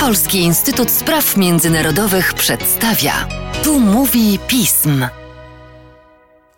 Polski 0.00 0.38
Instytut 0.38 0.90
Spraw 0.90 1.36
Międzynarodowych 1.36 2.34
przedstawia. 2.34 3.28
Tu 3.64 3.80
mówi 3.80 4.38
pism. 4.48 5.06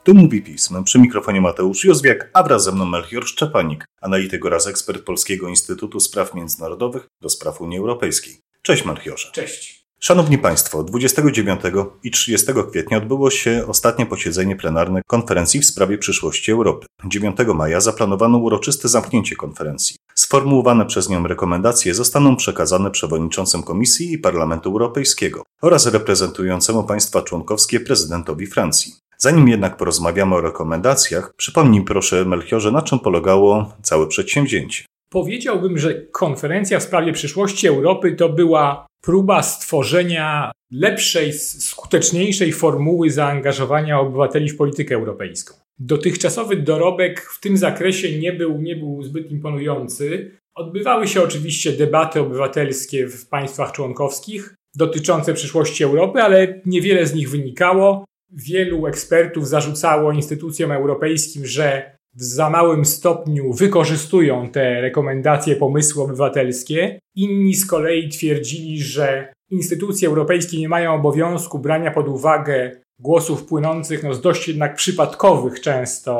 Tu 0.04 0.14
mówi 0.14 0.42
pism. 0.42 0.84
Przy 0.84 0.98
mikrofonie 0.98 1.40
Mateusz 1.40 1.84
Józwiak, 1.84 2.30
a 2.32 2.42
wraz 2.42 2.64
ze 2.64 2.72
mną 2.72 2.84
Melchior 2.84 3.26
Szczepanik, 3.26 3.84
analityk 4.00 4.44
oraz 4.44 4.66
ekspert 4.66 5.04
Polskiego 5.04 5.48
Instytutu 5.48 6.00
Spraw 6.00 6.34
Międzynarodowych 6.34 7.06
do 7.22 7.28
spraw 7.28 7.60
Unii 7.60 7.78
Europejskiej. 7.78 8.40
Cześć 8.62 8.84
Melchiorze. 8.84 9.30
Cześć. 9.32 9.84
Szanowni 10.00 10.38
Państwo, 10.38 10.84
29 10.84 11.60
i 12.02 12.10
30 12.10 12.46
kwietnia 12.70 12.98
odbyło 12.98 13.30
się 13.30 13.64
ostatnie 13.68 14.06
posiedzenie 14.06 14.56
plenarne 14.56 15.02
konferencji 15.06 15.60
w 15.60 15.66
sprawie 15.66 15.98
przyszłości 15.98 16.52
Europy. 16.52 16.86
9 17.04 17.36
maja 17.54 17.80
zaplanowano 17.80 18.38
uroczyste 18.38 18.88
zamknięcie 18.88 19.36
konferencji. 19.36 19.96
Sformułowane 20.14 20.86
przez 20.86 21.08
nią 21.08 21.26
rekomendacje 21.26 21.94
zostaną 21.94 22.36
przekazane 22.36 22.90
przewodniczącym 22.90 23.62
Komisji 23.62 24.12
i 24.12 24.18
Parlamentu 24.18 24.70
Europejskiego 24.70 25.42
oraz 25.62 25.86
reprezentującemu 25.86 26.84
państwa 26.84 27.22
członkowskie 27.22 27.80
prezydentowi 27.80 28.46
Francji. 28.46 28.92
Zanim 29.18 29.48
jednak 29.48 29.76
porozmawiamy 29.76 30.34
o 30.34 30.40
rekomendacjach, 30.40 31.34
przypomnij 31.36 31.84
proszę 31.84 32.24
Melchiorze, 32.24 32.70
na 32.70 32.82
czym 32.82 32.98
polegało 32.98 33.72
całe 33.82 34.06
przedsięwzięcie. 34.06 34.84
Powiedziałbym, 35.10 35.78
że 35.78 35.94
konferencja 35.94 36.80
w 36.80 36.82
sprawie 36.82 37.12
przyszłości 37.12 37.68
Europy 37.68 38.12
to 38.12 38.28
była 38.28 38.86
próba 39.00 39.42
stworzenia 39.42 40.52
lepszej, 40.70 41.32
skuteczniejszej 41.32 42.52
formuły 42.52 43.10
zaangażowania 43.10 44.00
obywateli 44.00 44.48
w 44.48 44.56
politykę 44.56 44.94
europejską. 44.94 45.63
Dotychczasowy 45.78 46.56
dorobek 46.56 47.20
w 47.20 47.40
tym 47.40 47.56
zakresie 47.56 48.18
nie 48.18 48.32
był, 48.32 48.60
nie 48.60 48.76
był 48.76 49.02
zbyt 49.02 49.30
imponujący. 49.30 50.30
Odbywały 50.54 51.08
się 51.08 51.22
oczywiście 51.22 51.72
debaty 51.72 52.20
obywatelskie 52.20 53.06
w 53.06 53.28
państwach 53.28 53.72
członkowskich 53.72 54.54
dotyczące 54.76 55.34
przyszłości 55.34 55.84
Europy, 55.84 56.22
ale 56.22 56.60
niewiele 56.66 57.06
z 57.06 57.14
nich 57.14 57.30
wynikało. 57.30 58.04
Wielu 58.32 58.86
ekspertów 58.86 59.48
zarzucało 59.48 60.12
instytucjom 60.12 60.72
europejskim, 60.72 61.46
że 61.46 61.96
w 62.16 62.22
za 62.22 62.50
małym 62.50 62.84
stopniu 62.84 63.52
wykorzystują 63.52 64.50
te 64.50 64.80
rekomendacje, 64.80 65.56
pomysły 65.56 66.02
obywatelskie. 66.02 66.98
Inni 67.14 67.54
z 67.54 67.66
kolei 67.66 68.08
twierdzili, 68.08 68.82
że 68.82 69.32
instytucje 69.50 70.08
europejskie 70.08 70.58
nie 70.58 70.68
mają 70.68 70.94
obowiązku 70.94 71.58
brania 71.58 71.90
pod 71.90 72.08
uwagę 72.08 72.83
głosów 73.04 73.46
płynących 73.46 74.02
no, 74.02 74.14
z 74.14 74.20
dość 74.20 74.48
jednak 74.48 74.74
przypadkowych 74.74 75.60
często 75.60 76.12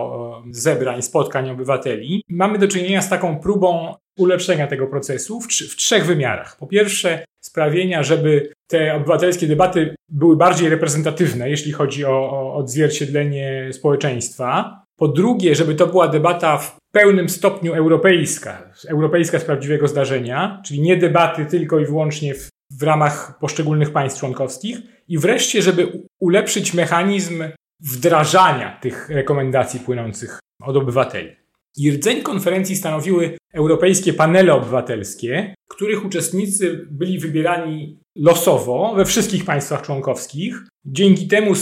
e, 0.46 0.54
zebrań, 0.54 1.02
spotkań 1.02 1.50
obywateli. 1.50 2.22
Mamy 2.28 2.58
do 2.58 2.68
czynienia 2.68 3.02
z 3.02 3.08
taką 3.08 3.38
próbą 3.38 3.94
ulepszenia 4.18 4.66
tego 4.66 4.86
procesu 4.86 5.40
w, 5.40 5.46
w 5.46 5.76
trzech 5.76 6.06
wymiarach. 6.06 6.56
Po 6.56 6.66
pierwsze, 6.66 7.24
sprawienia, 7.44 8.02
żeby 8.02 8.52
te 8.70 8.94
obywatelskie 8.94 9.46
debaty 9.46 9.94
były 10.08 10.36
bardziej 10.36 10.68
reprezentatywne, 10.68 11.50
jeśli 11.50 11.72
chodzi 11.72 12.04
o, 12.04 12.10
o 12.10 12.54
odzwierciedlenie 12.54 13.68
społeczeństwa. 13.72 14.80
Po 14.96 15.08
drugie, 15.08 15.54
żeby 15.54 15.74
to 15.74 15.86
była 15.86 16.08
debata 16.08 16.58
w 16.58 16.76
pełnym 16.94 17.28
stopniu 17.28 17.74
europejska, 17.74 18.70
europejska 18.88 19.38
z 19.38 19.44
prawdziwego 19.44 19.88
zdarzenia, 19.88 20.62
czyli 20.64 20.80
nie 20.80 20.96
debaty 20.96 21.46
tylko 21.46 21.78
i 21.78 21.86
wyłącznie 21.86 22.34
w, 22.34 22.48
w 22.78 22.82
ramach 22.82 23.38
poszczególnych 23.40 23.92
państw 23.92 24.20
członkowskich. 24.20 24.93
I 25.08 25.18
wreszcie, 25.18 25.62
żeby 25.62 26.02
ulepszyć 26.20 26.74
mechanizm 26.74 27.44
wdrażania 27.80 28.78
tych 28.82 29.08
rekomendacji 29.08 29.80
płynących 29.80 30.38
od 30.62 30.76
obywateli. 30.76 31.36
I 31.76 31.90
rdzeń 31.90 32.22
konferencji 32.22 32.76
stanowiły 32.76 33.36
europejskie 33.54 34.12
panele 34.12 34.54
obywatelskie, 34.54 35.54
których 35.68 36.04
uczestnicy 36.04 36.86
byli 36.90 37.18
wybierani 37.18 37.98
losowo 38.16 38.94
we 38.96 39.04
wszystkich 39.04 39.44
państwach 39.44 39.82
członkowskich. 39.82 40.56
Dzięki 40.84 41.28
temu 41.28 41.52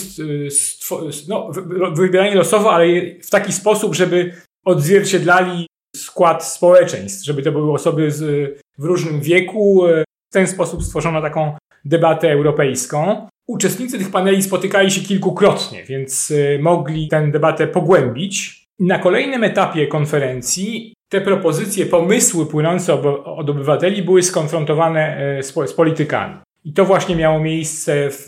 no, 1.29 1.51
wybierani 1.95 2.35
losowo, 2.35 2.73
ale 2.73 2.86
w 3.23 3.31
taki 3.31 3.52
sposób, 3.52 3.95
żeby 3.95 4.33
odzwierciedlali 4.64 5.67
skład 5.97 6.45
społeczeństw, 6.45 7.25
żeby 7.25 7.42
to 7.42 7.52
były 7.52 7.73
osoby 7.73 8.11
z, 8.11 8.51
w 8.79 8.85
różnym 8.85 9.20
wieku. 9.20 9.83
W 10.31 10.33
ten 10.33 10.47
sposób 10.47 10.85
stworzono 10.85 11.23
taką 11.23 11.57
debatę 11.85 12.31
europejską. 12.31 13.29
Uczestnicy 13.52 13.98
tych 13.98 14.11
paneli 14.11 14.42
spotykali 14.42 14.90
się 14.90 15.01
kilkukrotnie, 15.01 15.85
więc 15.85 16.30
y, 16.30 16.58
mogli 16.63 17.08
tę 17.08 17.30
debatę 17.30 17.67
pogłębić. 17.67 18.64
Na 18.79 18.98
kolejnym 18.98 19.45
etapie 19.45 19.86
konferencji 19.86 20.95
te 21.08 21.20
propozycje, 21.20 21.86
pomysły 21.86 22.46
płynące 22.46 22.95
od 23.24 23.51
obywateli 23.51 24.02
były 24.02 24.23
skonfrontowane 24.23 25.17
e, 25.39 25.42
z, 25.42 25.55
z 25.55 25.73
politykami. 25.73 26.35
I 26.64 26.73
to 26.73 26.85
właśnie 26.85 27.17
miało 27.17 27.40
miejsce 27.40 28.11
w, 28.11 28.27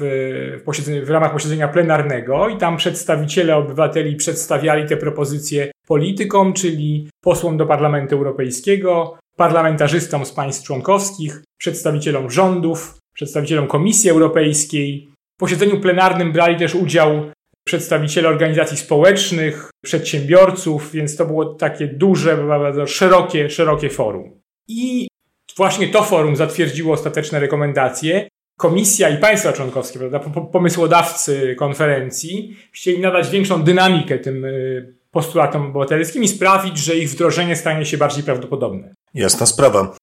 w, 0.67 1.07
w, 1.07 1.11
ramach 1.11 1.33
posiedzenia 1.33 1.69
plenarnego, 1.69 2.49
i 2.49 2.57
tam 2.57 2.77
przedstawiciele 2.77 3.57
obywateli 3.57 4.17
przedstawiali 4.17 4.89
te 4.89 4.97
propozycje 4.97 5.71
politykom, 5.87 6.53
czyli 6.53 7.09
posłom 7.21 7.57
do 7.57 7.67
Parlamentu 7.67 8.17
Europejskiego, 8.17 9.19
parlamentarzystom 9.37 10.27
z 10.27 10.33
państw 10.33 10.67
członkowskich, 10.67 11.43
przedstawicielom 11.59 12.31
rządów, 12.31 12.99
przedstawicielom 13.15 13.67
Komisji 13.67 14.11
Europejskiej. 14.11 15.14
W 15.37 15.41
posiedzeniu 15.41 15.81
plenarnym 15.81 16.33
brali 16.33 16.57
też 16.57 16.75
udział 16.75 17.31
przedstawiciele 17.65 18.29
organizacji 18.29 18.77
społecznych, 18.77 19.71
przedsiębiorców, 19.85 20.93
więc 20.93 21.17
to 21.17 21.27
było 21.27 21.55
takie 21.55 21.87
duże, 21.87 22.37
bardzo 22.37 22.87
szerokie, 22.87 23.51
szerokie 23.51 23.91
forum. 23.91 24.41
I 24.69 25.09
właśnie 25.57 25.89
to 25.89 26.03
forum 26.03 26.37
zatwierdziło 26.37 26.95
ostateczne 26.95 27.41
rekomendacje. 27.41 28.29
Komisja 28.59 29.09
i 29.09 29.19
państwa 29.19 29.53
członkowskie, 29.53 29.99
prawda, 29.99 30.21
pomysłodawcy 30.53 31.57
konferencji, 31.59 32.57
chcieli 32.73 33.01
nadać 33.01 33.31
większą 33.31 33.63
dynamikę 33.63 34.19
tym 34.19 34.45
y, 34.45 34.95
postulatom 35.11 35.67
obywatelskim 35.67 36.23
i 36.23 36.29
sprawić, 36.29 36.79
że 36.79 36.97
ich 36.97 37.11
wdrożenie 37.11 37.57
stanie 37.57 37.87
się 37.87 37.99
bardziej 37.99 38.25
prawdopodobne. 38.25 38.95
Jasna 39.15 39.47
sprawa. 39.47 39.97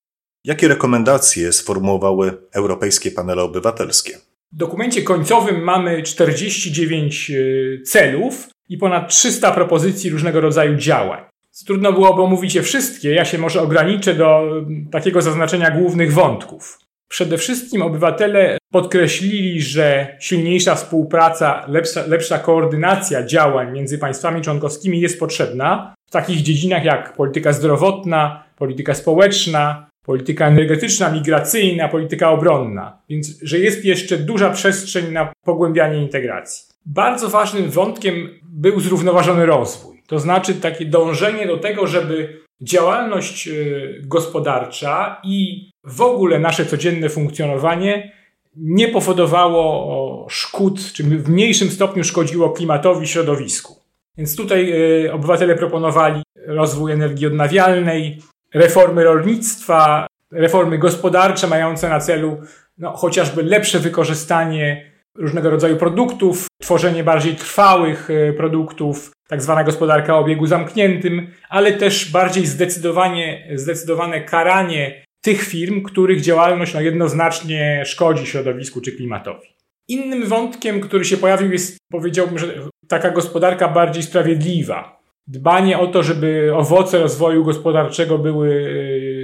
Jakie 0.45 0.67
rekomendacje 0.67 1.53
sformułowały 1.53 2.37
europejskie 2.53 3.11
panele 3.11 3.43
obywatelskie? 3.43 4.30
W 4.53 4.57
dokumencie 4.57 5.01
końcowym 5.01 5.63
mamy 5.63 6.03
49 6.03 7.29
y, 7.29 7.81
celów 7.85 8.49
i 8.69 8.77
ponad 8.77 9.09
300 9.09 9.51
propozycji 9.51 10.09
różnego 10.09 10.41
rodzaju 10.41 10.75
działań. 10.75 11.23
Trudno 11.65 11.93
byłoby 11.93 12.21
omówić 12.21 12.55
je 12.55 12.61
wszystkie, 12.61 13.13
ja 13.13 13.25
się 13.25 13.37
może 13.37 13.61
ograniczę 13.61 14.13
do 14.13 14.57
y, 14.87 14.91
takiego 14.91 15.21
zaznaczenia 15.21 15.71
głównych 15.71 16.13
wątków. 16.13 16.79
Przede 17.07 17.37
wszystkim 17.37 17.81
obywatele 17.81 18.57
podkreślili, 18.71 19.61
że 19.61 20.17
silniejsza 20.19 20.75
współpraca, 20.75 21.65
lepsza, 21.67 22.07
lepsza 22.07 22.39
koordynacja 22.39 23.25
działań 23.25 23.71
między 23.71 23.97
państwami 23.97 24.41
członkowskimi 24.41 25.01
jest 25.01 25.19
potrzebna 25.19 25.95
w 26.09 26.11
takich 26.11 26.41
dziedzinach 26.41 26.85
jak 26.85 27.13
polityka 27.13 27.53
zdrowotna, 27.53 28.43
polityka 28.57 28.93
społeczna, 28.93 29.90
polityka 30.05 30.47
energetyczna, 30.47 31.11
migracyjna, 31.11 31.87
polityka 31.87 32.31
obronna. 32.31 33.01
Więc, 33.09 33.39
że 33.41 33.59
jest 33.59 33.85
jeszcze 33.85 34.17
duża 34.17 34.49
przestrzeń 34.49 35.11
na 35.11 35.33
pogłębianie 35.45 36.01
integracji. 36.01 36.65
Bardzo 36.85 37.29
ważnym 37.29 37.69
wątkiem 37.69 38.29
był 38.43 38.79
zrównoważony 38.79 39.45
rozwój. 39.45 40.01
To 40.07 40.19
znaczy 40.19 40.53
takie 40.53 40.85
dążenie 40.85 41.47
do 41.47 41.57
tego, 41.57 41.87
żeby 41.87 42.41
działalność 42.61 43.47
y, 43.47 44.01
gospodarcza 44.05 45.21
i 45.23 45.69
w 45.83 46.01
ogóle 46.01 46.39
nasze 46.39 46.65
codzienne 46.65 47.09
funkcjonowanie 47.09 48.11
nie 48.55 48.87
powodowało 48.87 50.27
szkód, 50.29 50.93
czy 50.93 51.03
w 51.03 51.29
mniejszym 51.29 51.69
stopniu 51.69 52.03
szkodziło 52.03 52.49
klimatowi, 52.49 53.07
środowisku. 53.07 53.75
Więc 54.17 54.35
tutaj 54.35 54.73
y, 55.05 55.13
obywatele 55.13 55.55
proponowali 55.55 56.23
rozwój 56.45 56.91
energii 56.91 57.27
odnawialnej, 57.27 58.21
reformy 58.53 59.03
rolnictwa, 59.03 60.07
reformy 60.31 60.77
gospodarcze 60.77 61.47
mające 61.47 61.89
na 61.89 61.99
celu 61.99 62.37
no, 62.77 62.91
chociażby 62.91 63.43
lepsze 63.43 63.79
wykorzystanie 63.79 64.91
różnego 65.15 65.49
rodzaju 65.49 65.77
produktów, 65.77 66.47
tworzenie 66.61 67.03
bardziej 67.03 67.35
trwałych 67.35 68.09
e, 68.09 68.33
produktów, 68.33 69.11
tak 69.27 69.41
zwana 69.41 69.63
gospodarka 69.63 70.15
o 70.15 70.19
obiegu 70.19 70.47
zamkniętym, 70.47 71.27
ale 71.49 71.73
też 71.73 72.11
bardziej 72.11 72.45
zdecydowanie, 72.45 73.47
zdecydowane 73.55 74.21
karanie 74.21 75.03
tych 75.21 75.43
firm, 75.43 75.83
których 75.83 76.21
działalność 76.21 76.73
no, 76.73 76.81
jednoznacznie 76.81 77.83
szkodzi 77.85 78.25
środowisku 78.25 78.81
czy 78.81 78.91
klimatowi. 78.91 79.47
Innym 79.87 80.25
wątkiem, 80.25 80.81
który 80.81 81.05
się 81.05 81.17
pojawił, 81.17 81.51
jest, 81.51 81.77
powiedziałbym, 81.91 82.39
że 82.39 82.47
taka 82.87 83.09
gospodarka 83.09 83.67
bardziej 83.67 84.03
sprawiedliwa 84.03 85.00
dbanie 85.31 85.79
o 85.79 85.87
to, 85.87 86.03
żeby 86.03 86.51
owoce 86.55 86.99
rozwoju 86.99 87.43
gospodarczego 87.43 88.17
były 88.17 88.73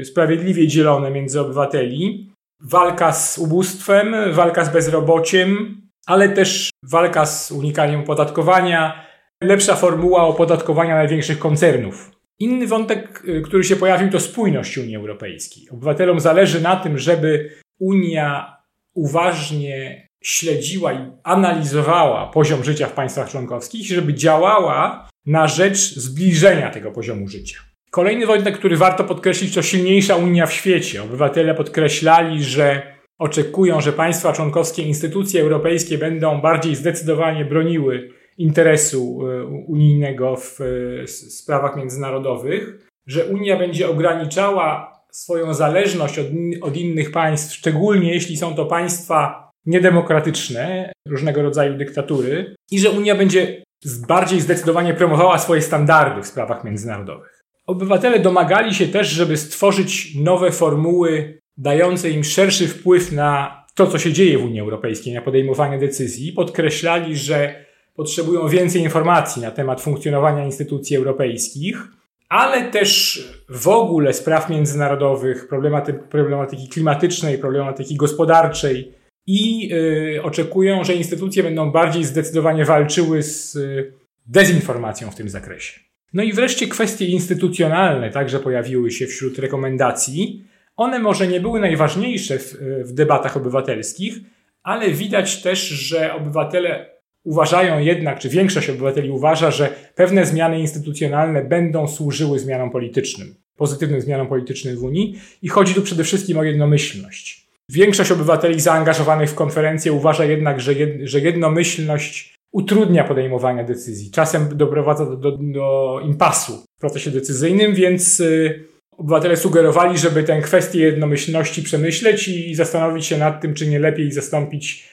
e, 0.01 0.05
sprawiedliwie 0.05 0.67
dzielone 0.67 1.11
między 1.11 1.41
obywateli, 1.41 2.31
walka 2.61 3.13
z 3.13 3.37
ubóstwem, 3.37 4.15
walka 4.33 4.65
z 4.65 4.73
bezrobociem, 4.73 5.81
ale 6.05 6.29
też 6.29 6.69
walka 6.83 7.25
z 7.25 7.51
unikaniem 7.51 7.99
opodatkowania, 7.99 9.05
lepsza 9.43 9.75
formuła 9.75 10.21
opodatkowania 10.21 10.95
największych 10.95 11.39
koncernów. 11.39 12.11
Inny 12.39 12.67
wątek, 12.67 13.23
e, 13.27 13.41
który 13.41 13.63
się 13.63 13.75
pojawił, 13.75 14.09
to 14.09 14.19
spójność 14.19 14.77
Unii 14.77 14.95
Europejskiej. 14.95 15.69
Obywatelom 15.69 16.19
zależy 16.19 16.61
na 16.61 16.75
tym, 16.75 16.97
żeby 16.97 17.49
Unia 17.79 18.57
uważnie 18.93 20.07
śledziła 20.23 20.93
i 20.93 21.11
analizowała 21.23 22.27
poziom 22.27 22.63
życia 22.63 22.87
w 22.87 22.93
państwach 22.93 23.29
członkowskich, 23.29 23.87
żeby 23.87 24.13
działała 24.13 25.09
na 25.27 25.47
rzecz 25.47 25.95
zbliżenia 25.95 26.69
tego 26.69 26.91
poziomu 26.91 27.27
życia. 27.27 27.59
Kolejny 27.91 28.25
wątek, 28.25 28.57
który 28.57 28.77
warto 28.77 29.03
podkreślić, 29.03 29.55
to 29.55 29.61
silniejsza 29.61 30.15
Unia 30.15 30.45
w 30.45 30.53
świecie. 30.53 31.03
Obywatele 31.03 31.55
podkreślali, 31.55 32.43
że 32.43 32.97
oczekują, 33.19 33.81
że 33.81 33.93
państwa 33.93 34.33
członkowskie, 34.33 34.83
instytucje 34.83 35.41
europejskie 35.41 35.97
będą 35.97 36.41
bardziej 36.41 36.75
zdecydowanie 36.75 37.45
broniły 37.45 38.09
interesu 38.37 39.19
e, 39.27 39.45
unijnego 39.45 40.35
w 40.35 40.61
e, 40.61 41.07
sprawach 41.07 41.77
międzynarodowych, 41.77 42.89
że 43.07 43.25
Unia 43.25 43.57
będzie 43.57 43.89
ograniczała 43.89 44.97
swoją 45.11 45.53
zależność 45.53 46.19
od, 46.19 46.27
od 46.61 46.77
innych 46.77 47.11
państw, 47.11 47.53
szczególnie 47.55 48.13
jeśli 48.13 48.37
są 48.37 48.55
to 48.55 48.65
państwa 48.65 49.46
niedemokratyczne, 49.67 50.91
różnego 51.07 51.41
rodzaju 51.41 51.77
dyktatury, 51.77 52.55
i 52.71 52.79
że 52.79 52.91
Unia 52.91 53.15
będzie 53.15 53.63
bardziej 54.07 54.41
zdecydowanie 54.41 54.93
promowała 54.93 55.37
swoje 55.37 55.61
standardy 55.61 56.21
w 56.21 56.27
sprawach 56.27 56.63
międzynarodowych. 56.63 57.43
Obywatele 57.67 58.19
domagali 58.19 58.73
się 58.73 58.87
też, 58.87 59.07
żeby 59.07 59.37
stworzyć 59.37 60.15
nowe 60.15 60.51
formuły 60.51 61.39
dające 61.57 62.09
im 62.09 62.23
szerszy 62.23 62.67
wpływ 62.67 63.11
na 63.11 63.63
to, 63.75 63.87
co 63.87 63.99
się 63.99 64.13
dzieje 64.13 64.37
w 64.37 64.43
Unii 64.43 64.59
Europejskiej, 64.59 65.13
na 65.13 65.21
podejmowanie 65.21 65.77
decyzji. 65.77 66.31
Podkreślali, 66.31 67.17
że 67.17 67.65
potrzebują 67.95 68.47
więcej 68.47 68.81
informacji 68.81 69.41
na 69.41 69.51
temat 69.51 69.81
funkcjonowania 69.81 70.45
instytucji 70.45 70.95
europejskich, 70.95 71.87
ale 72.29 72.71
też 72.71 73.23
w 73.49 73.67
ogóle 73.67 74.13
spraw 74.13 74.49
międzynarodowych, 74.49 75.47
problematy, 75.47 75.93
problematyki 75.93 76.67
klimatycznej, 76.67 77.37
problematyki 77.37 77.95
gospodarczej 77.95 78.96
i 79.27 79.67
yy, 79.67 80.23
oczekują, 80.23 80.83
że 80.83 80.93
instytucje 80.93 81.43
będą 81.43 81.71
bardziej 81.71 82.03
zdecydowanie 82.03 82.65
walczyły 82.65 83.23
z 83.23 83.55
yy, 83.55 83.93
dezinformacją 84.25 85.11
w 85.11 85.15
tym 85.15 85.29
zakresie. 85.29 85.79
No 86.13 86.23
i 86.23 86.33
wreszcie 86.33 86.67
kwestie 86.67 87.05
instytucjonalne 87.05 88.11
także 88.11 88.39
pojawiły 88.39 88.91
się 88.91 89.07
wśród 89.07 89.39
rekomendacji. 89.39 90.43
One 90.75 90.99
może 90.99 91.27
nie 91.27 91.39
były 91.39 91.59
najważniejsze 91.59 92.39
w, 92.39 92.57
w 92.83 92.93
debatach 92.93 93.37
obywatelskich, 93.37 94.19
ale 94.63 94.91
widać 94.91 95.41
też, 95.41 95.59
że 95.59 96.13
obywatele 96.13 96.97
uważają 97.23 97.79
jednak, 97.79 98.19
czy 98.19 98.29
większość 98.29 98.69
obywateli 98.69 99.09
uważa, 99.09 99.51
że 99.51 99.69
pewne 99.95 100.25
zmiany 100.25 100.59
instytucjonalne 100.59 101.43
będą 101.43 101.87
służyły 101.87 102.39
zmianom 102.39 102.69
politycznym, 102.69 103.35
pozytywnym 103.55 104.01
zmianom 104.01 104.27
politycznym 104.27 104.77
w 104.77 104.83
Unii 104.83 105.19
i 105.41 105.47
chodzi 105.47 105.73
tu 105.73 105.81
przede 105.81 106.03
wszystkim 106.03 106.37
o 106.37 106.43
jednomyślność. 106.43 107.46
Większość 107.71 108.11
obywateli 108.11 108.59
zaangażowanych 108.59 109.29
w 109.29 109.35
konferencję 109.35 109.93
uważa 109.93 110.25
jednak, 110.25 110.61
że, 110.61 110.73
jed, 110.73 110.91
że 111.03 111.19
jednomyślność 111.19 112.35
utrudnia 112.51 113.03
podejmowanie 113.03 113.63
decyzji, 113.63 114.11
czasem 114.11 114.57
doprowadza 114.57 115.05
do, 115.05 115.15
do, 115.15 115.37
do 115.37 115.99
impasu 116.05 116.63
w 116.77 116.81
procesie 116.81 117.11
decyzyjnym, 117.11 117.75
więc 117.75 118.19
y, 118.19 118.63
obywatele 118.97 119.37
sugerowali, 119.37 119.97
żeby 119.97 120.23
tę 120.23 120.41
kwestię 120.41 120.79
jednomyślności 120.79 121.63
przemyśleć 121.63 122.27
i 122.27 122.55
zastanowić 122.55 123.05
się 123.05 123.17
nad 123.17 123.41
tym, 123.41 123.53
czy 123.53 123.67
nie 123.67 123.79
lepiej 123.79 124.11
zastąpić 124.11 124.89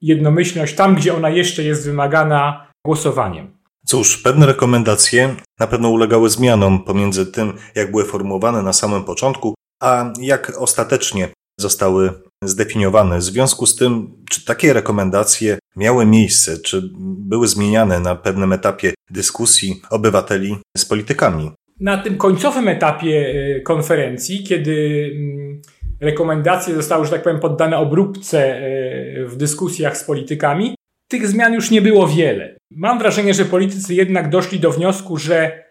jednomyślność 0.00 0.74
tam, 0.74 0.94
gdzie 0.94 1.14
ona 1.14 1.30
jeszcze 1.30 1.62
jest 1.62 1.86
wymagana 1.86 2.66
głosowaniem. 2.86 3.50
Cóż, 3.86 4.16
pewne 4.16 4.46
rekomendacje 4.46 5.34
na 5.60 5.66
pewno 5.66 5.88
ulegały 5.88 6.30
zmianom 6.30 6.84
pomiędzy 6.84 7.26
tym, 7.26 7.52
jak 7.74 7.90
były 7.90 8.04
formułowane 8.04 8.62
na 8.62 8.72
samym 8.72 9.04
początku, 9.04 9.54
a 9.82 10.12
jak 10.20 10.52
ostatecznie 10.58 11.28
zostały 11.60 12.10
zdefiniowane. 12.44 13.18
W 13.18 13.22
związku 13.22 13.66
z 13.66 13.76
tym, 13.76 14.12
czy 14.30 14.44
takie 14.44 14.72
rekomendacje 14.72 15.58
miały 15.76 16.06
miejsce, 16.06 16.58
czy 16.58 16.90
były 17.00 17.48
zmieniane 17.48 18.00
na 18.00 18.14
pewnym 18.14 18.52
etapie 18.52 18.94
dyskusji 19.10 19.82
obywateli 19.90 20.56
z 20.76 20.84
politykami? 20.84 21.50
Na 21.80 21.98
tym 21.98 22.16
końcowym 22.16 22.68
etapie 22.68 23.34
y, 23.56 23.60
konferencji, 23.60 24.44
kiedy 24.44 25.10
mm, 25.16 25.62
rekomendacje 26.00 26.74
zostały, 26.74 27.04
że 27.04 27.10
tak 27.10 27.22
powiem, 27.22 27.40
poddane 27.40 27.78
obróbce 27.78 28.56
e, 28.56 29.24
w 29.26 29.36
dyskusjach 29.36 29.98
z 29.98 30.04
politykami, 30.04 30.74
tych 31.08 31.28
zmian 31.28 31.54
już 31.54 31.70
nie 31.70 31.82
było 31.82 32.08
wiele. 32.08 32.56
Mam 32.70 32.98
wrażenie, 32.98 33.34
że 33.34 33.44
politycy 33.44 33.94
jednak 33.94 34.30
doszli 34.30 34.60
do 34.60 34.70
wniosku, 34.70 35.16
że 35.16 35.65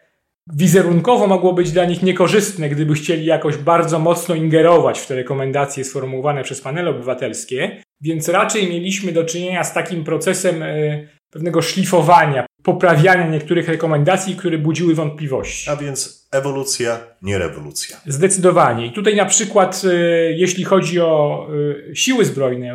wizerunkowo 0.53 1.27
mogło 1.27 1.53
być 1.53 1.71
dla 1.71 1.85
nich 1.85 2.03
niekorzystne, 2.03 2.69
gdyby 2.69 2.93
chcieli 2.93 3.25
jakoś 3.25 3.57
bardzo 3.57 3.99
mocno 3.99 4.35
ingerować 4.35 4.99
w 4.99 5.07
te 5.07 5.15
rekomendacje 5.15 5.83
sformułowane 5.83 6.43
przez 6.43 6.61
panele 6.61 6.89
obywatelskie, 6.89 7.81
więc 8.01 8.29
raczej 8.29 8.69
mieliśmy 8.69 9.11
do 9.11 9.23
czynienia 9.23 9.63
z 9.63 9.73
takim 9.73 10.03
procesem 10.03 10.63
e, 10.63 11.07
pewnego 11.29 11.61
szlifowania, 11.61 12.45
poprawiania 12.63 13.27
niektórych 13.27 13.69
rekomendacji, 13.69 14.35
które 14.35 14.57
budziły 14.57 14.95
wątpliwości. 14.95 15.69
A 15.69 15.75
więc 15.75 16.27
ewolucja, 16.31 16.99
nie 17.21 17.37
rewolucja. 17.37 17.97
Zdecydowanie. 18.05 18.85
I 18.85 18.91
tutaj 18.91 19.15
na 19.15 19.25
przykład, 19.25 19.81
e, 19.85 19.95
jeśli 20.31 20.63
chodzi 20.63 20.99
o 20.99 21.47
e, 21.91 21.95
siły 21.95 22.25
zbrojne, 22.25 22.71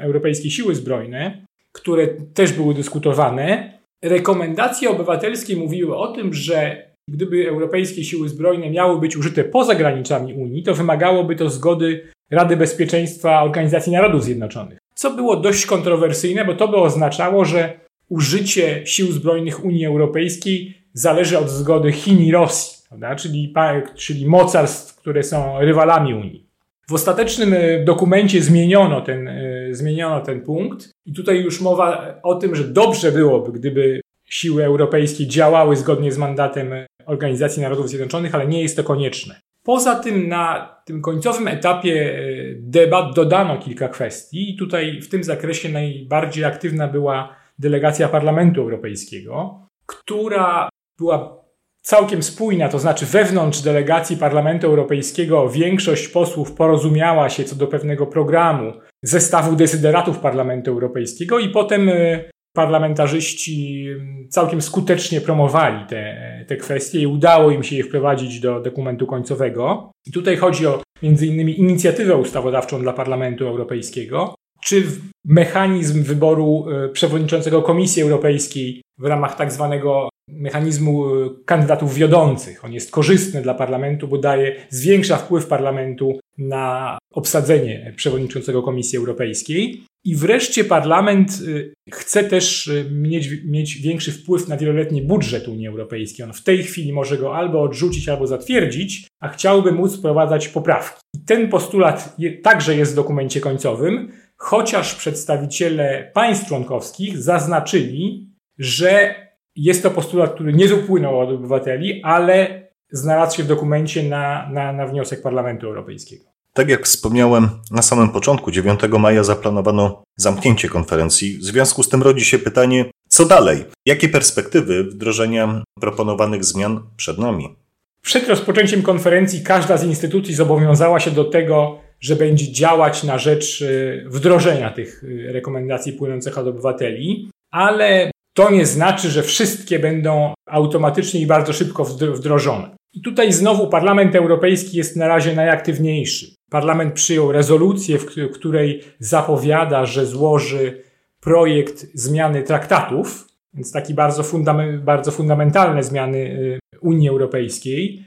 europejskie 0.00 0.50
siły 0.50 0.74
zbrojne, 0.74 1.46
które 1.72 2.08
też 2.34 2.52
były 2.52 2.74
dyskutowane, 2.74 3.78
rekomendacje 4.02 4.90
obywatelskie 4.90 5.56
mówiły 5.56 5.96
o 5.96 6.12
tym, 6.12 6.34
że 6.34 6.93
gdyby 7.08 7.48
europejskie 7.48 8.04
siły 8.04 8.28
zbrojne 8.28 8.70
miały 8.70 9.00
być 9.00 9.16
użyte 9.16 9.44
poza 9.44 9.74
granicami 9.74 10.34
Unii, 10.34 10.62
to 10.62 10.74
wymagałoby 10.74 11.36
to 11.36 11.50
zgody 11.50 12.08
Rady 12.30 12.56
Bezpieczeństwa 12.56 13.42
Organizacji 13.42 13.92
Narodów 13.92 14.24
Zjednoczonych. 14.24 14.78
Co 14.94 15.10
było 15.10 15.36
dość 15.36 15.66
kontrowersyjne, 15.66 16.44
bo 16.44 16.54
to 16.54 16.68
by 16.68 16.76
oznaczało, 16.76 17.44
że 17.44 17.80
użycie 18.08 18.82
sił 18.86 19.12
zbrojnych 19.12 19.64
Unii 19.64 19.86
Europejskiej 19.86 20.78
zależy 20.92 21.38
od 21.38 21.50
zgody 21.50 21.92
Chin 21.92 22.18
i 22.18 22.32
Rosji, 22.32 22.84
prawda? 22.88 23.16
Czyli, 23.16 23.54
czyli 23.96 24.26
mocarstw, 24.26 24.96
które 24.96 25.22
są 25.22 25.60
rywalami 25.60 26.14
Unii. 26.14 26.46
W 26.88 26.92
ostatecznym 26.92 27.54
e, 27.54 27.84
dokumencie 27.84 28.42
zmieniono 28.42 29.00
ten, 29.00 29.28
e, 29.28 29.68
zmieniono 29.70 30.20
ten 30.20 30.40
punkt 30.40 30.90
i 31.06 31.12
tutaj 31.12 31.42
już 31.42 31.60
mowa 31.60 32.18
o 32.22 32.34
tym, 32.34 32.56
że 32.56 32.64
dobrze 32.64 33.12
byłoby, 33.12 33.52
gdyby 33.52 34.00
siły 34.24 34.64
europejskie 34.64 35.26
działały 35.26 35.76
zgodnie 35.76 36.12
z 36.12 36.18
mandatem 36.18 36.72
Organizacji 37.06 37.62
Narodów 37.62 37.88
Zjednoczonych, 37.88 38.34
ale 38.34 38.46
nie 38.46 38.62
jest 38.62 38.76
to 38.76 38.84
konieczne. 38.84 39.40
Poza 39.62 39.94
tym 39.94 40.28
na 40.28 40.74
tym 40.84 41.02
końcowym 41.02 41.48
etapie 41.48 42.18
e, 42.18 42.24
debat 42.58 43.14
dodano 43.14 43.58
kilka 43.58 43.88
kwestii 43.88 44.50
i 44.50 44.56
tutaj 44.56 45.00
w 45.00 45.08
tym 45.08 45.24
zakresie 45.24 45.68
najbardziej 45.68 46.44
aktywna 46.44 46.88
była 46.88 47.36
delegacja 47.58 48.08
Parlamentu 48.08 48.60
Europejskiego, 48.60 49.60
która 49.86 50.68
była 50.98 51.44
całkiem 51.80 52.22
spójna, 52.22 52.68
to 52.68 52.78
znaczy 52.78 53.06
wewnątrz 53.06 53.60
delegacji 53.60 54.16
Parlamentu 54.16 54.66
Europejskiego 54.66 55.48
większość 55.48 56.08
posłów 56.08 56.52
porozumiała 56.52 57.28
się 57.28 57.44
co 57.44 57.56
do 57.56 57.66
pewnego 57.66 58.06
programu, 58.06 58.72
zestawu 59.02 59.56
desyderatów 59.56 60.18
Parlamentu 60.18 60.70
Europejskiego 60.70 61.38
i 61.38 61.48
potem 61.48 61.88
e, 61.88 62.24
parlamentarzyści 62.54 63.86
całkiem 64.30 64.62
skutecznie 64.62 65.20
promowali 65.20 65.86
te, 65.86 66.44
te 66.48 66.56
kwestie 66.56 67.00
i 67.00 67.06
udało 67.06 67.50
im 67.50 67.62
się 67.62 67.76
je 67.76 67.84
wprowadzić 67.84 68.40
do 68.40 68.60
dokumentu 68.60 69.06
końcowego. 69.06 69.92
I 70.06 70.12
tutaj 70.12 70.36
chodzi 70.36 70.66
o 70.66 70.82
między 71.02 71.26
innymi 71.26 71.60
inicjatywę 71.60 72.16
ustawodawczą 72.16 72.80
dla 72.80 72.92
Parlamentu 72.92 73.46
Europejskiego, 73.46 74.34
czy 74.64 74.82
mechanizm 75.24 76.02
wyboru 76.02 76.66
e, 76.70 76.88
przewodniczącego 76.88 77.62
Komisji 77.62 78.02
Europejskiej 78.02 78.82
w 78.98 79.04
ramach 79.04 79.36
tak 79.36 79.52
zwanego 79.52 80.08
mechanizmu 80.28 81.06
e, 81.06 81.30
kandydatów 81.44 81.94
wiodących. 81.94 82.64
On 82.64 82.72
jest 82.72 82.90
korzystny 82.90 83.42
dla 83.42 83.54
parlamentu, 83.54 84.08
bo 84.08 84.18
daje, 84.18 84.56
zwiększa 84.70 85.16
wpływ 85.16 85.46
parlamentu 85.46 86.18
na 86.38 86.98
obsadzenie 87.12 87.92
przewodniczącego 87.96 88.62
Komisji 88.62 88.98
Europejskiej. 88.98 89.84
I 90.04 90.16
wreszcie 90.16 90.64
parlament 90.64 91.30
e, 91.30 91.90
chce 91.92 92.24
też 92.24 92.70
mieć, 92.90 93.28
mieć 93.44 93.74
większy 93.74 94.12
wpływ 94.12 94.48
na 94.48 94.56
wieloletni 94.56 95.02
budżet 95.02 95.48
Unii 95.48 95.68
Europejskiej. 95.68 96.26
On 96.26 96.32
w 96.32 96.42
tej 96.42 96.62
chwili 96.62 96.92
może 96.92 97.18
go 97.18 97.36
albo 97.36 97.62
odrzucić, 97.62 98.08
albo 98.08 98.26
zatwierdzić, 98.26 99.06
a 99.20 99.28
chciałby 99.28 99.72
móc 99.72 99.98
wprowadzać 99.98 100.48
poprawki. 100.48 101.00
I 101.14 101.18
ten 101.24 101.48
postulat 101.48 102.14
je, 102.18 102.38
także 102.38 102.76
jest 102.76 102.92
w 102.92 102.96
dokumencie 102.96 103.40
końcowym 103.40 104.12
chociaż 104.36 104.94
przedstawiciele 104.94 106.10
państw 106.14 106.48
członkowskich 106.48 107.18
zaznaczyli, 107.18 108.30
że 108.58 109.14
jest 109.56 109.82
to 109.82 109.90
postulat, 109.90 110.34
który 110.34 110.52
nie 110.52 110.68
wypłynął 110.68 111.20
od 111.20 111.30
obywateli, 111.30 112.02
ale 112.02 112.68
znalazł 112.92 113.36
się 113.36 113.42
w 113.42 113.46
dokumencie 113.46 114.02
na, 114.02 114.50
na, 114.52 114.72
na 114.72 114.86
wniosek 114.86 115.22
Parlamentu 115.22 115.66
Europejskiego. 115.66 116.33
Tak 116.56 116.68
jak 116.68 116.84
wspomniałem 116.86 117.48
na 117.70 117.82
samym 117.82 118.08
początku, 118.08 118.50
9 118.50 118.80
maja 118.98 119.24
zaplanowano 119.24 120.02
zamknięcie 120.16 120.68
konferencji. 120.68 121.38
W 121.38 121.44
związku 121.44 121.82
z 121.82 121.88
tym 121.88 122.02
rodzi 122.02 122.24
się 122.24 122.38
pytanie, 122.38 122.84
co 123.08 123.24
dalej? 123.24 123.64
Jakie 123.86 124.08
perspektywy 124.08 124.84
wdrożenia 124.84 125.62
proponowanych 125.80 126.44
zmian 126.44 126.80
przed 126.96 127.18
nami? 127.18 127.56
Przed 128.02 128.28
rozpoczęciem 128.28 128.82
konferencji 128.82 129.42
każda 129.42 129.76
z 129.76 129.84
instytucji 129.84 130.34
zobowiązała 130.34 131.00
się 131.00 131.10
do 131.10 131.24
tego, 131.24 131.78
że 132.00 132.16
będzie 132.16 132.52
działać 132.52 133.04
na 133.04 133.18
rzecz 133.18 133.64
wdrożenia 134.06 134.70
tych 134.70 135.04
rekomendacji 135.28 135.92
płynących 135.92 136.38
od 136.38 136.46
obywateli, 136.46 137.30
ale 137.50 138.10
to 138.34 138.50
nie 138.50 138.66
znaczy, 138.66 139.10
że 139.10 139.22
wszystkie 139.22 139.78
będą 139.78 140.34
automatycznie 140.48 141.20
i 141.20 141.26
bardzo 141.26 141.52
szybko 141.52 141.84
wdrożone. 142.14 142.76
I 142.92 143.02
tutaj 143.02 143.32
znowu 143.32 143.68
Parlament 143.68 144.14
Europejski 144.14 144.76
jest 144.76 144.96
na 144.96 145.08
razie 145.08 145.34
najaktywniejszy. 145.34 146.34
Parlament 146.54 146.94
przyjął 146.94 147.32
rezolucję, 147.32 147.98
w 147.98 148.06
której 148.34 148.82
zapowiada, 148.98 149.86
że 149.86 150.06
złoży 150.06 150.82
projekt 151.20 151.86
zmiany 151.94 152.42
traktatów, 152.42 153.28
więc 153.54 153.72
takie 153.72 153.94
bardzo, 153.94 154.22
fundament, 154.22 154.82
bardzo 154.82 155.10
fundamentalne 155.10 155.82
zmiany 155.82 156.18
y, 156.18 156.58
Unii 156.80 157.08
Europejskiej. 157.08 158.04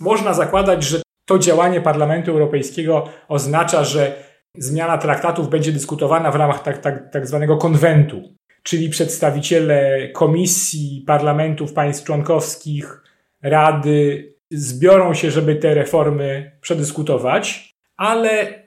Można 0.00 0.34
zakładać, 0.34 0.84
że 0.84 1.02
to 1.24 1.38
działanie 1.38 1.80
Parlamentu 1.80 2.30
Europejskiego 2.30 3.08
oznacza, 3.28 3.84
że 3.84 4.14
zmiana 4.58 4.98
traktatów 4.98 5.50
będzie 5.50 5.72
dyskutowana 5.72 6.30
w 6.30 6.36
ramach 6.36 6.62
tak, 6.62 6.78
tak, 6.78 7.12
tak 7.12 7.26
zwanego 7.26 7.56
konwentu, 7.56 8.22
czyli 8.62 8.88
przedstawiciele 8.88 10.08
komisji, 10.08 11.04
parlamentów 11.06 11.72
państw 11.72 12.04
członkowskich, 12.04 13.02
rady 13.42 14.28
zbiorą 14.50 15.14
się, 15.14 15.30
żeby 15.30 15.56
te 15.56 15.74
reformy 15.74 16.52
przedyskutować, 16.60 17.77
ale 17.98 18.62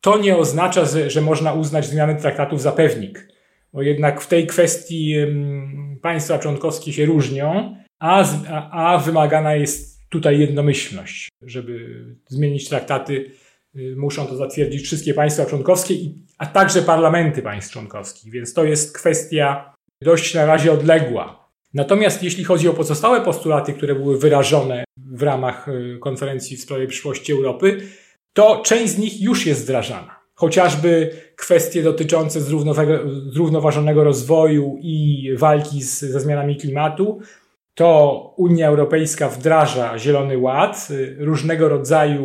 to 0.00 0.18
nie 0.18 0.36
oznacza, 0.36 0.84
że 1.06 1.20
można 1.20 1.52
uznać 1.52 1.86
zmiany 1.86 2.16
traktatów 2.16 2.62
za 2.62 2.72
pewnik, 2.72 3.28
bo 3.72 3.82
jednak 3.82 4.20
w 4.20 4.26
tej 4.26 4.46
kwestii 4.46 5.14
państwa 6.02 6.38
członkowskie 6.38 6.92
się 6.92 7.06
różnią, 7.06 7.76
a, 7.98 8.24
a 8.70 8.98
wymagana 8.98 9.54
jest 9.54 9.96
tutaj 10.08 10.38
jednomyślność. 10.38 11.28
Żeby 11.42 12.04
zmienić 12.28 12.68
traktaty, 12.68 13.30
y, 13.76 13.94
muszą 13.96 14.26
to 14.26 14.36
zatwierdzić 14.36 14.82
wszystkie 14.82 15.14
państwa 15.14 15.46
członkowskie, 15.46 15.94
a 16.38 16.46
także 16.46 16.82
parlamenty 16.82 17.42
państw 17.42 17.72
członkowskich, 17.72 18.32
więc 18.32 18.54
to 18.54 18.64
jest 18.64 18.98
kwestia 18.98 19.74
dość 20.02 20.34
na 20.34 20.46
razie 20.46 20.72
odległa. 20.72 21.48
Natomiast 21.74 22.22
jeśli 22.22 22.44
chodzi 22.44 22.68
o 22.68 22.72
pozostałe 22.72 23.20
postulaty, 23.20 23.72
które 23.72 23.94
były 23.94 24.18
wyrażone 24.18 24.84
w 24.96 25.22
ramach 25.22 25.68
y, 25.68 25.98
konferencji 26.00 26.56
w 26.56 26.60
sprawie 26.60 26.86
przyszłości 26.86 27.32
Europy, 27.32 27.80
to 28.36 28.62
część 28.64 28.92
z 28.92 28.98
nich 28.98 29.20
już 29.20 29.46
jest 29.46 29.62
wdrażana. 29.62 30.20
Chociażby 30.34 31.10
kwestie 31.36 31.82
dotyczące 31.82 32.40
zrównoważonego 33.32 34.04
rozwoju 34.04 34.78
i 34.80 35.28
walki 35.36 35.82
z, 35.82 36.00
ze 36.00 36.20
zmianami 36.20 36.56
klimatu, 36.56 37.20
to 37.74 38.34
Unia 38.36 38.68
Europejska 38.68 39.28
wdraża 39.28 39.98
Zielony 39.98 40.38
Ład, 40.38 40.88
y, 40.90 41.16
różnego 41.18 41.68
rodzaju 41.68 42.24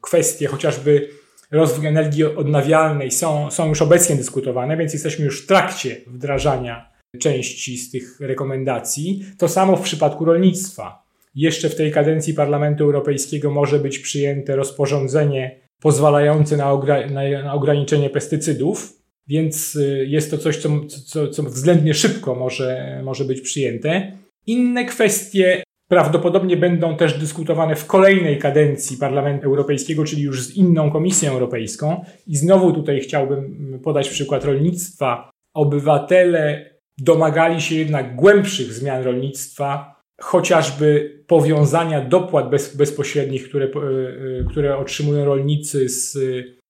kwestie, 0.00 0.46
chociażby 0.46 1.08
rozwój 1.50 1.86
energii 1.86 2.24
odnawialnej 2.24 3.10
są, 3.10 3.50
są 3.50 3.68
już 3.68 3.82
obecnie 3.82 4.16
dyskutowane, 4.16 4.76
więc 4.76 4.92
jesteśmy 4.92 5.24
już 5.24 5.42
w 5.42 5.46
trakcie 5.46 5.96
wdrażania 6.06 6.92
części 7.18 7.78
z 7.78 7.90
tych 7.90 8.20
rekomendacji. 8.20 9.24
To 9.38 9.48
samo 9.48 9.76
w 9.76 9.82
przypadku 9.82 10.24
rolnictwa. 10.24 11.01
Jeszcze 11.34 11.68
w 11.68 11.76
tej 11.76 11.92
kadencji 11.92 12.34
Parlamentu 12.34 12.84
Europejskiego 12.84 13.50
może 13.50 13.78
być 13.78 13.98
przyjęte 13.98 14.56
rozporządzenie 14.56 15.60
pozwalające 15.82 16.56
na, 16.56 16.72
ogra 16.72 17.06
na, 17.06 17.52
ograniczenie 17.52 18.10
pestycydów, 18.10 18.92
więc 19.28 19.76
y, 19.76 20.06
jest 20.08 20.30
to 20.30 20.38
coś, 20.38 20.56
co, 20.56 20.68
co, 21.06 21.28
co 21.28 21.42
względnie 21.42 21.94
szybko 21.94 22.34
może, 22.34 23.00
może 23.04 23.24
być 23.24 23.40
przyjęte. 23.40 24.12
Inne 24.46 24.84
kwestie 24.84 25.62
prawdopodobnie 25.88 26.56
będą 26.56 26.96
też 26.96 27.18
dyskutowane 27.18 27.76
w 27.76 27.86
kolejnej 27.86 28.38
kadencji 28.38 28.96
Parlamentu 28.96 29.46
Europejskiego, 29.46 30.04
czyli 30.04 30.22
już 30.22 30.42
z 30.42 30.56
inną 30.56 30.90
Komisją 30.90 31.32
Europejską. 31.32 32.04
I 32.26 32.36
znowu 32.36 32.72
tutaj 32.72 33.00
chciałbym 33.00 33.80
podać 33.84 34.08
przykład 34.08 34.44
rolnictwa. 34.44 35.30
Obywatele 35.54 36.70
domagali 36.98 37.60
się 37.60 37.74
jednak 37.74 38.16
głębszych 38.16 38.72
zmian 38.72 39.02
rolnictwa, 39.02 40.01
chociażby 40.22 41.18
powiązania 41.26 42.00
dopłat 42.00 42.50
bez, 42.50 42.76
bezpośrednich, 42.76 43.48
które, 43.48 43.66
e, 43.66 43.68
e, 43.68 44.44
które 44.50 44.76
otrzymują 44.76 45.24
rolnicy 45.24 45.88
z 45.88 46.18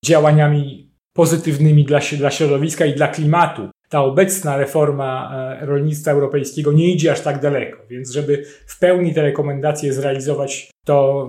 działaniami 0.04 0.92
pozytywnymi 1.16 1.84
dla, 1.84 2.00
dla 2.18 2.30
środowiska 2.30 2.86
i 2.86 2.94
dla 2.94 3.08
klimatu. 3.08 3.68
Ta 3.88 4.00
obecna 4.04 4.56
reforma 4.56 5.32
e, 5.34 5.66
rolnictwa 5.66 6.10
europejskiego 6.10 6.72
nie 6.72 6.92
idzie 6.92 7.12
aż 7.12 7.20
tak 7.20 7.40
daleko, 7.40 7.78
więc 7.90 8.10
żeby 8.10 8.44
w 8.66 8.78
pełni 8.78 9.14
te 9.14 9.22
rekomendacje 9.22 9.92
zrealizować, 9.92 10.70
to 10.84 11.28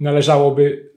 należałoby 0.00 0.92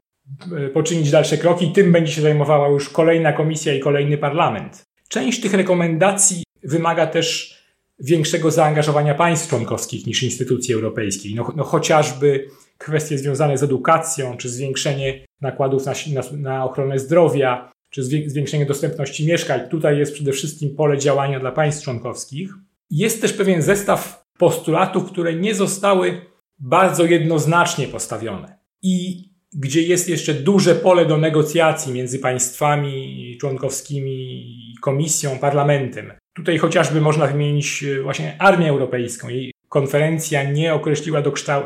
poczynić 0.73 1.11
dalsze 1.11 1.37
kroki. 1.37 1.71
Tym 1.71 1.91
będzie 1.91 2.11
się 2.11 2.21
zajmowała 2.21 2.67
już 2.67 2.89
kolejna 2.89 3.33
komisja 3.33 3.73
i 3.73 3.79
kolejny 3.79 4.17
parlament. 4.17 4.83
Część 5.09 5.41
tych 5.41 5.53
rekomendacji 5.53 6.43
wymaga 6.63 7.07
też 7.07 7.55
większego 7.99 8.51
zaangażowania 8.51 9.15
państw 9.15 9.49
członkowskich 9.49 10.07
niż 10.07 10.23
instytucji 10.23 10.73
europejskich. 10.73 11.35
No, 11.35 11.53
no 11.55 11.63
chociażby 11.63 12.47
kwestie 12.77 13.17
związane 13.17 13.57
z 13.57 13.63
edukacją, 13.63 14.37
czy 14.37 14.49
zwiększenie 14.49 15.25
nakładów 15.41 15.85
na, 15.85 15.93
na, 16.13 16.21
na 16.37 16.65
ochronę 16.65 16.99
zdrowia, 16.99 17.71
czy 17.89 18.03
zwiększenie 18.03 18.65
dostępności 18.65 19.27
mieszkań. 19.27 19.61
Tutaj 19.69 19.97
jest 19.97 20.13
przede 20.13 20.31
wszystkim 20.31 20.75
pole 20.75 20.97
działania 20.97 21.39
dla 21.39 21.51
państw 21.51 21.83
członkowskich. 21.83 22.53
Jest 22.89 23.21
też 23.21 23.33
pewien 23.33 23.61
zestaw 23.61 24.25
postulatów, 24.37 25.11
które 25.11 25.33
nie 25.33 25.55
zostały 25.55 26.21
bardzo 26.59 27.05
jednoznacznie 27.05 27.87
postawione 27.87 28.57
i 28.81 29.25
gdzie 29.53 29.81
jest 29.81 30.09
jeszcze 30.09 30.33
duże 30.33 30.75
pole 30.75 31.05
do 31.05 31.17
negocjacji 31.17 31.93
między 31.93 32.19
państwami 32.19 33.37
członkowskimi, 33.41 34.75
komisją, 34.81 35.39
parlamentem. 35.39 36.11
Tutaj 36.35 36.57
chociażby 36.57 37.01
można 37.01 37.27
wymienić 37.27 37.83
e, 37.83 38.01
właśnie 38.01 38.35
Armię 38.39 38.69
Europejską. 38.69 39.29
Jej 39.29 39.51
konferencja 39.69 40.43
nie 40.43 40.73
określiła 40.73 41.21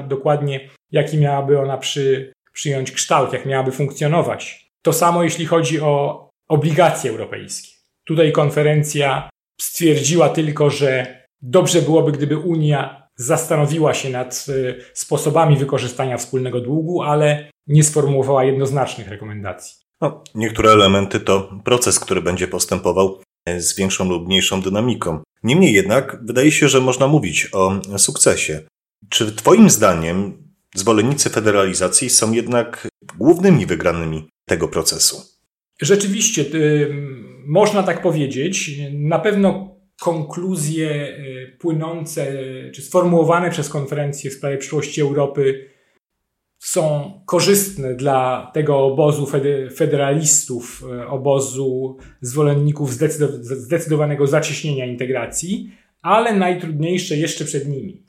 dokładnie, 0.07 0.69
jaki 0.91 1.17
miałaby 1.17 1.59
ona 1.59 1.77
przy, 1.77 2.33
przyjąć 2.53 2.91
kształt, 2.91 3.33
jak 3.33 3.45
miałaby 3.45 3.71
funkcjonować. 3.71 4.69
To 4.81 4.93
samo 4.93 5.23
jeśli 5.23 5.45
chodzi 5.45 5.81
o 5.81 6.29
obligacje 6.47 7.11
europejskie. 7.11 7.71
Tutaj 8.03 8.31
konferencja 8.31 9.29
stwierdziła 9.61 10.29
tylko, 10.29 10.69
że 10.69 11.23
dobrze 11.41 11.81
byłoby, 11.81 12.11
gdyby 12.11 12.37
Unia 12.37 13.07
zastanowiła 13.15 13.93
się 13.93 14.09
nad 14.09 14.45
e, 14.49 14.75
sposobami 14.93 15.57
wykorzystania 15.57 16.17
wspólnego 16.17 16.61
długu, 16.61 17.01
ale 17.01 17.49
nie 17.67 17.83
sformułowała 17.83 18.43
jednoznacznych 18.43 19.07
rekomendacji. 19.07 19.75
No, 20.01 20.23
niektóre 20.35 20.71
elementy 20.71 21.19
to 21.19 21.59
proces, 21.63 21.99
który 21.99 22.21
będzie 22.21 22.47
postępował 22.47 23.21
z 23.57 23.75
większą 23.75 24.09
lub 24.09 24.27
mniejszą 24.27 24.61
dynamiką. 24.61 25.19
Niemniej 25.43 25.73
jednak 25.73 26.17
wydaje 26.23 26.51
się, 26.51 26.69
że 26.69 26.79
można 26.81 27.07
mówić 27.07 27.49
o 27.51 27.81
sukcesie. 27.97 28.61
Czy 29.09 29.35
Twoim 29.35 29.69
zdaniem 29.69 30.49
zwolennicy 30.75 31.29
federalizacji 31.29 32.09
są 32.09 32.31
jednak 32.31 32.87
głównymi 33.17 33.65
wygranymi 33.65 34.29
tego 34.45 34.67
procesu? 34.67 35.21
Rzeczywiście, 35.81 36.41
y, 36.53 36.89
można 37.45 37.83
tak 37.83 38.01
powiedzieć. 38.01 38.71
Na 38.93 39.19
pewno 39.19 39.75
konkluzje 40.01 40.89
y, 40.91 41.57
płynące 41.59 42.33
czy 42.73 42.81
sformułowane 42.81 43.51
przez 43.51 43.69
konferencję 43.69 44.31
w 44.31 44.33
sprawie 44.33 44.57
przyszłości 44.57 45.01
Europy 45.01 45.69
są 46.59 47.11
korzystne 47.25 47.95
dla 47.95 48.51
tego 48.53 48.79
obozu 48.85 49.27
federalistów, 49.75 50.83
e, 50.91 51.07
obozu 51.07 51.97
zwolenników 52.21 52.93
zdecydowanego 53.41 54.27
zacieśnienia 54.27 54.85
integracji, 54.85 55.71
ale 56.01 56.35
najtrudniejsze 56.35 57.17
jeszcze 57.17 57.45
przed 57.45 57.67
nimi. 57.67 58.03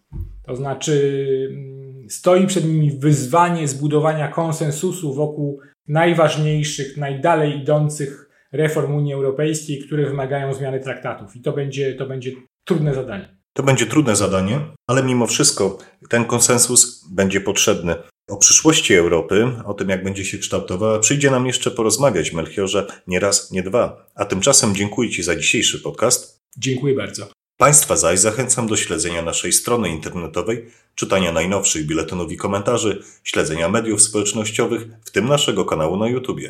To 0.46 0.56
znaczy, 0.56 1.26
mm, 1.52 2.10
stoi 2.10 2.46
przed 2.46 2.64
nimi 2.64 2.98
wyzwanie 2.98 3.68
zbudowania 3.68 4.28
konsensusu 4.28 5.14
wokół 5.14 5.60
najważniejszych, 5.88 6.96
najdalej 6.96 7.56
idących 7.56 8.30
reform 8.52 8.94
Unii 8.94 9.14
Europejskiej, 9.14 9.78
które 9.78 10.06
wymagają 10.06 10.54
zmiany 10.54 10.80
traktatów. 10.80 11.36
I 11.36 11.40
to 11.40 11.52
będzie, 11.52 11.94
to 11.94 12.06
będzie 12.06 12.32
trudne 12.64 12.94
zadanie. 12.94 13.40
To 13.52 13.62
będzie 13.62 13.86
trudne 13.86 14.16
zadanie, 14.16 14.60
ale 14.86 15.02
mimo 15.02 15.26
wszystko 15.26 15.78
ten 16.08 16.24
konsensus 16.24 17.08
będzie 17.12 17.40
potrzebny. 17.40 17.94
O 18.30 18.36
przyszłości 18.36 18.94
Europy, 18.94 19.52
o 19.64 19.74
tym 19.74 19.88
jak 19.88 20.04
będzie 20.04 20.24
się 20.24 20.38
kształtowała, 20.38 20.98
przyjdzie 20.98 21.30
nam 21.30 21.46
jeszcze 21.46 21.70
porozmawiać, 21.70 22.32
Melchiorze, 22.32 22.86
nie 23.06 23.20
raz, 23.20 23.50
nie 23.50 23.62
dwa. 23.62 24.06
A 24.14 24.24
tymczasem 24.24 24.74
dziękuję 24.74 25.10
Ci 25.10 25.22
za 25.22 25.36
dzisiejszy 25.36 25.80
podcast. 25.80 26.40
Dziękuję 26.56 26.94
bardzo. 26.94 27.28
Państwa 27.56 27.96
zaś 27.96 28.18
zachęcam 28.18 28.66
do 28.66 28.76
śledzenia 28.76 29.22
naszej 29.22 29.52
strony 29.52 29.88
internetowej, 29.88 30.66
czytania 30.94 31.32
najnowszych 31.32 31.86
biletynów 31.86 32.32
i 32.32 32.36
komentarzy, 32.36 33.02
śledzenia 33.24 33.68
mediów 33.68 34.02
społecznościowych, 34.02 34.82
w 35.04 35.10
tym 35.10 35.28
naszego 35.28 35.64
kanału 35.64 35.96
na 35.96 36.08
YouTube. 36.08 36.40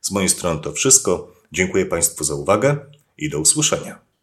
Z 0.00 0.10
mojej 0.10 0.28
strony 0.28 0.60
to 0.60 0.72
wszystko. 0.72 1.32
Dziękuję 1.52 1.86
Państwu 1.86 2.24
za 2.24 2.34
uwagę 2.34 2.76
i 3.18 3.30
do 3.30 3.40
usłyszenia. 3.40 4.05